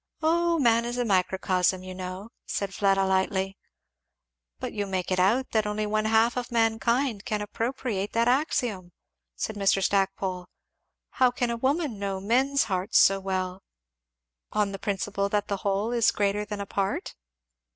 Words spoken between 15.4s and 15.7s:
the